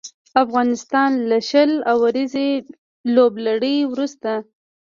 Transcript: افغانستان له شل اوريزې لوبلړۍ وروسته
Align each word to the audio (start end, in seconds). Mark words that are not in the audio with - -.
افغانستان 0.43 1.11
له 1.29 1.37
شل 1.49 1.71
اوريزې 1.93 2.49
لوبلړۍ 3.15 3.77
وروسته 3.91 4.31